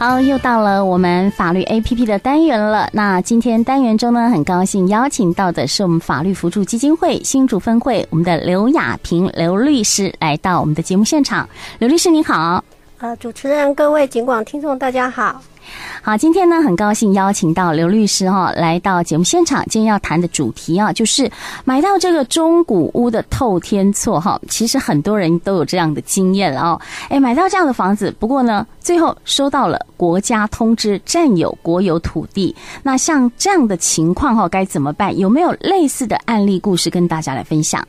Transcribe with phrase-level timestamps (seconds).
[0.00, 2.88] 好，又到了我们法律 APP 的单元了。
[2.94, 11.46] 那今天单元中呢，很高兴邀请到的是我们法律辅助基金会新主分会我们的刘雅萍刘律师来到我们的节目现场。
[11.78, 12.64] 刘律师您好，
[13.00, 15.40] 呃，主持人各位警广听众大家好。
[16.02, 19.64] 好，今天呢，很高兴邀请到刘律师哈来到节目现场。
[19.70, 21.30] 今天要谈的主题啊，就是
[21.64, 24.38] 买到这个中古屋的透天错哈。
[24.50, 26.80] 其实很多人都有这样的经验了哦。
[27.08, 32.54] 哎，买到这样的房子，不过呢，最后收到了国家通知占有国有土地。
[32.82, 35.18] 那像这样的情况哈，该怎么办？
[35.18, 37.82] 有没有类似的案例故事跟大家来分享？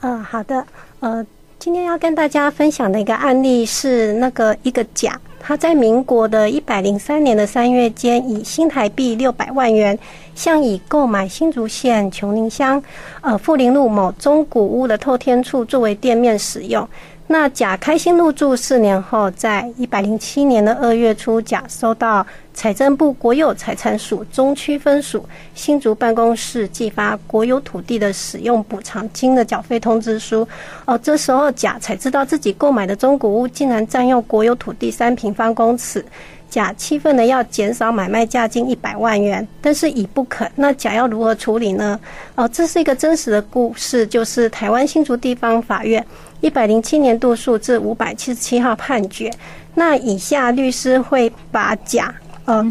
[0.00, 0.66] 嗯、呃，好的。
[1.00, 1.22] 呃，
[1.64, 5.18] 今天要跟大家分享的一个案例是那个一个甲。
[5.40, 9.98] 他在民国的一百零三年的三月间，以新台币六百万元，
[10.34, 12.82] 向已购买新竹县琼林乡
[13.22, 16.86] 呃富林路某中古屋的透天处作为店面使用。
[17.26, 30.46] 那甲开心入住四年后，在一百零七年的二月初，甲收到财政部国有财产署中区分署新竹办公室寄发国有土地的使用补偿金的缴费通知书。
[30.84, 36.04] 哦，这时候甲才知道自己购买的中古屋竟然占用国有土地三平方公尺。
[36.50, 40.48] 甲气愤的要减少买卖价金一百万元，但是乙不肯。
[40.54, 41.98] 那甲要如何处理呢？
[42.36, 46.04] 哦，这是一个真实的故事，就是台湾新竹地方法院
[46.44, 49.30] 一百零七年度数字五百七十七号判决。
[49.76, 52.14] 那以下律师会把甲，
[52.44, 52.62] 呃，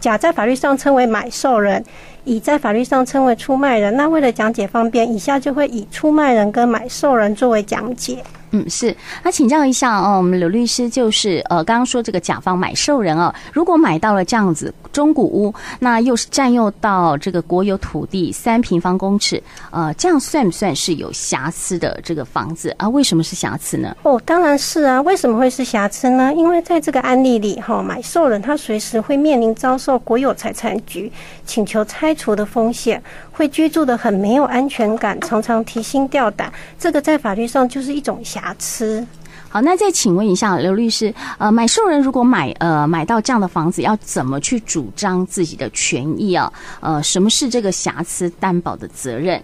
[0.00, 1.84] 甲在法律上称为买受人，
[2.24, 3.96] 乙在法律上称为出卖人。
[3.96, 8.22] 那为了讲解方便，以下就会以出卖人跟买受人作为讲解。
[8.50, 8.96] 嗯，是。
[9.22, 22.88] 那请教一下哦，我们刘律师就是呃，刚刚说这个甲方买受人哦，如果买到了这样子中古屋，那又是占用到这个国有土地三平方公尺，呃，这样算不算是有瑕疵的这个房子啊？
[22.88, 23.94] 为什么是瑕疵呢？
[24.02, 25.02] 哦，当然是啊。
[25.02, 26.32] 为什么会是瑕疵呢？
[26.32, 31.12] 因为在这个案例里，哈，买受人他随时会面临遭受国有财产局
[31.44, 33.02] 请求拆除的风险，
[33.32, 36.52] 会居住得很没有安全感，常常提心吊胆。
[36.78, 39.06] 这个在法律上就是一种瑕疵。
[39.48, 46.52] 好，那再请问一下刘律师，呃，买受人如果买呃买到这样的房子，要怎么去主张自己的权益啊？
[46.80, 49.42] 呃，什么是这个瑕疵担保的责任？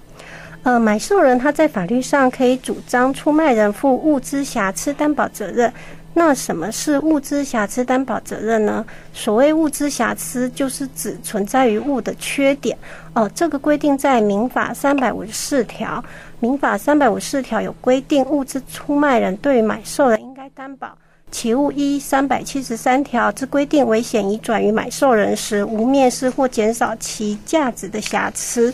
[0.64, 5.72] 呃，买受人他在法律上可以主张出卖人负物资瑕疵担保责任。
[6.16, 8.86] 那什么是物资瑕疵担保责任呢？
[9.12, 12.78] 所谓物资瑕疵，就是指存在于物的缺点。
[13.14, 16.02] 哦、呃，这个规定在民法三百五十四条。
[16.38, 20.96] 民法三百五十四条有规定，物资出卖人对买受人应该担保
[21.32, 28.72] 其物依三百七十三条之规定，危险已转于买受人时，无蔑视或减少其价值的瑕疵。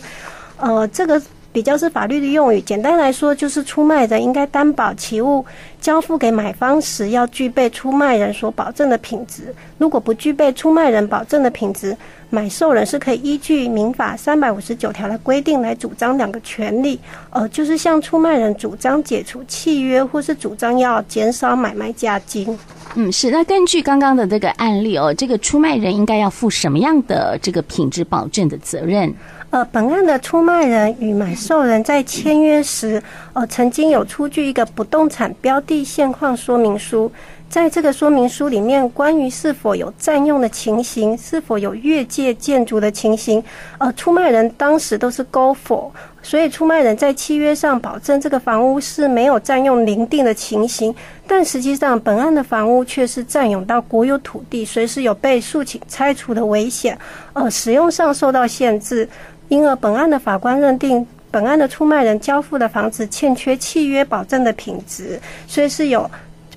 [0.57, 1.19] 呃，这个。
[1.51, 5.45] 比较是法律的用语，简单来说就是出卖人应该担保其物
[5.81, 9.53] 交付给买方时要具备出卖人所保证的品质。
[9.77, 11.95] 如果不具备出卖人保证的品质，
[12.29, 16.97] 买受人是可以依据民法三百五十九条的规定来主张两个权利，
[17.29, 22.57] 呃，就是向出卖人主张解除契约，或是主张要减少买卖价金。
[22.95, 23.29] 嗯，是。
[23.29, 29.13] 那根据刚刚的这个案例哦，这个出卖人应该要负什么样的这个品质保证的责任？
[29.51, 33.03] 呃，本案的出卖人与买受人在签约时，
[33.33, 37.11] 呃，曾经有出具一个不动产标的现况说明书。
[37.49, 43.43] 在这个说明书里面，关于是否有占用的情形，是否有越界建筑的情形，
[43.77, 45.91] 呃，出卖人当时都是勾否。
[46.23, 50.95] 所以，出卖人在契约上保证这个房屋是没有占用邻定的情形，
[51.27, 56.97] 但实际上本案的房屋却是占用到国有土地，随时有被诉请拆除的危险，
[57.33, 59.09] 呃，使用上受到限制。
[59.51, 66.09] 因而，本案的法官认定，本案的出卖人交付的房子欠缺契约保证的品质，所以是有，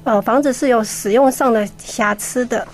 [0.05, 2.65] 呃，房子是有使用上的瑕疵的。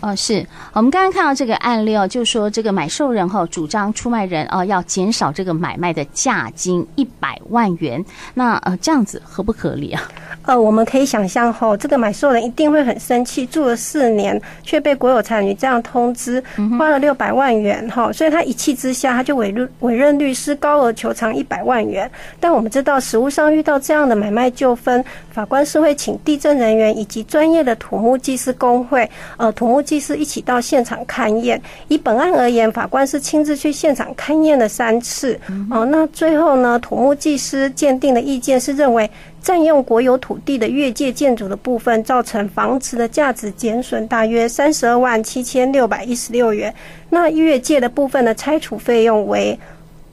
[0.00, 10.02] 哦，是我们刚刚看到这个案例哦，就是说这个买受人哈主张出卖人哦要减少这个买卖的价金一百万元，那呃这样子合不合理啊？
[10.42, 16.42] 呃，我们可以想象哈，这个买受人一定会很生气，住了四年却被国有财产局这样通知，
[16.78, 22.08] 花了六百万元哈，所以他一气之下他就委任委任律师高额求偿一百万元。
[22.38, 25.04] 但我们知道实务上遇到这样的买卖纠纷，
[25.36, 29.06] 法官是会请地震人员以及专业的土木技师工会，
[29.36, 31.60] 呃，土木技师一起到现场勘验。
[31.88, 35.38] 以本案而言，法官是亲自去现场勘验了三次。
[35.70, 39.10] 哦，那最后呢，土木技师鉴定的意见是认为。
[39.42, 46.74] 占用国有土地的越界建筑的部分，造成房子的价值减损大约三十二万七千六百一十六元。
[47.08, 49.56] 那越界的部分的拆除费用为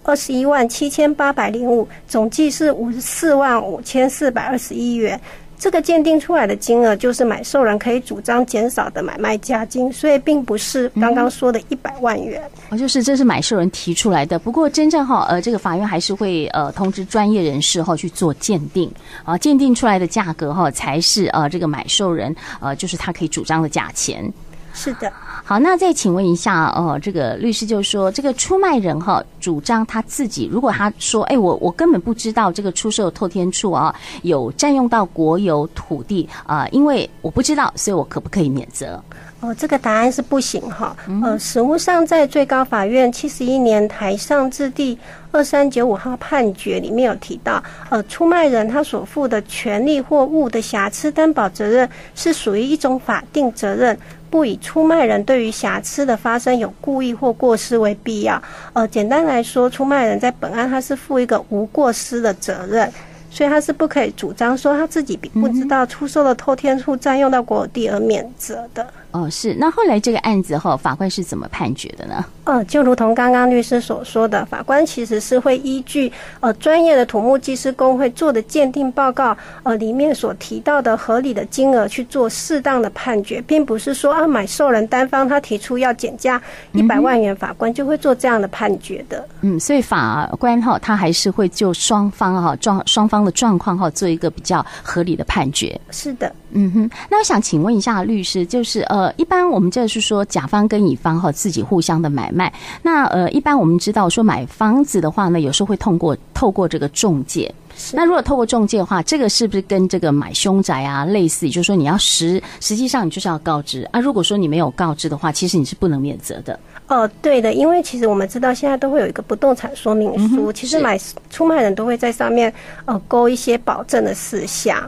[0.04, 5.20] 二十一万七千八百零五，总计是五十四万五千四百二十一元。
[5.58, 12.42] 这个鉴定出来的金额就是买受人可以主张减少的买卖价金，所以并不是刚刚说的一百万元。
[12.70, 14.38] 哦、就是这是买受人提出来的。
[14.38, 18.92] 不过真正哈，呃，这个法院还是会呃通知专业人士哈去做鉴定
[19.24, 24.30] 啊，鉴定出来的价格哈才是呃这个买受人呃就是他可以主张的价钱。
[24.74, 25.12] 是的。
[25.46, 39.02] 好，那再请问一下，哦，这个律师就说，这个出卖人哈主张他自己，如果他说，哎，我我根本不知道这个出售透天处啊有占用到国有土地啊，呃，因为我不知道，所以我可不可以免责？
[39.42, 40.96] 哦，这个答案是不行哈。
[41.22, 44.98] 呃，实务上在最高法院七十一年台上字第
[45.32, 54.00] 二三九五号判决里面有提到，呃，出卖人他所负的权利或物的瑕疵担保责任是属于一种法定责任。
[54.34, 58.42] 不以出卖人对于瑕疵的发生有故意或过失为必要。
[58.74, 62.92] 呃，简单来说，出卖人在本案他是负一个无过失的责任，
[63.30, 68.84] 所以他是不可以主张说他自己不知道出售的偷天厝占用到国有地而免责的。
[69.14, 69.54] 哦，是。
[69.54, 72.26] 那后来这个案子后，法官是怎么判决的呢？
[72.46, 76.12] 呃，就如同刚刚律师所说的，法官其实是会依据
[76.42, 86.42] 呃专业的土木技师工会做的鉴定报告，呃里面所提到的合理的金额去做适当的判决，并不是说啊买受人单方他提出要减价
[86.74, 89.26] 一百万元，法官就会做这样的判决的。
[89.42, 95.80] 嗯，所以法官哈他还是会就双方哈状双方的状况哈做一个比较合理的判决。
[95.92, 96.34] 是的。
[96.56, 107.54] 嗯哼，那我想请问一下律师，就是呃，一般我们就是说甲方跟乙方哈自己互相的买卖，那呃，一般我们知道说买房子的话呢，有时候会通过透过这个中介。
[107.92, 111.50] 那如果透过中介的话，这个是不是跟这个买凶宅啊类似？
[111.50, 114.00] 就是说你要实实际上你就是要告知啊。
[114.00, 116.58] 如果说你没有告知的话，其实你是不能免责的。
[116.88, 121.00] 哦，对的，因为其实我们知道现在都会有一个不动产说明书，嗯、其实买
[121.32, 122.54] 出卖人都会在上面
[122.86, 124.80] 呃勾一些保证的事项。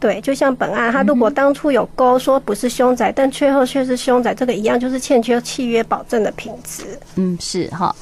[0.00, 6.98] 对，就像本案，他如果当初有勾说不是凶宅，但最后却是凶宅，这个一样就是欠缺契约保证的品质。
[7.16, 7.94] 嗯，是哈。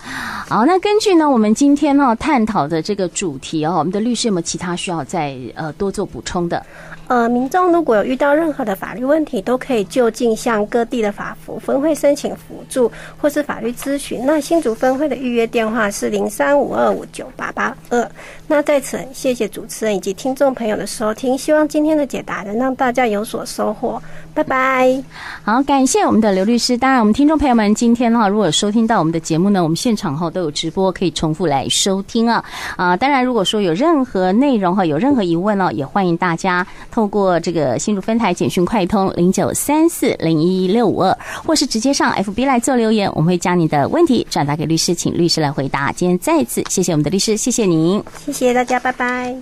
[0.49, 6.65] 好，那根据呢，我们今天呢探讨的这个主题哦，我们的律师有没有其他需要再呃多做补充的？
[7.09, 14.21] 呃，民众如果有遇到任何的法律问题，都可以就近向各地的法服分会申请辅助或是法律咨询。
[14.27, 18.11] 那新竹分会的预约电话是零三五二五九八八二。
[18.51, 24.03] 那在此谢谢主持人以及听众朋友的收听，希望今天的解答能让大家有所收获。
[24.33, 25.03] 拜拜。
[25.43, 26.77] 好，感谢我们的刘律师。
[26.79, 32.43] 当然，我们听众朋友们今天哈，如果收听到我们的节目呢，我们现场哈都有直播可以重复来收听啊
[32.77, 32.97] 啊。
[32.97, 36.67] 当然，如果说有任何内容哈，有任何疑问呢，也欢迎大家。
[36.91, 45.93] 透过这个新竹分台简讯快通零九三四零一六五二，或是直接上 FB 来做留言，我们会将你的问题转达给律师，请律师来回答。
[45.93, 49.37] 今天再次谢谢我们的律师，谢谢您，谢谢谢大家，拜拜。